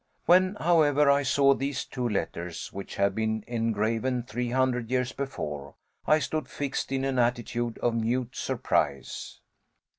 [0.25, 5.75] When, however, I saw these two letters, which had been engraven three hundred years before,
[6.07, 9.41] I stood fixed in an attitude of mute surprise.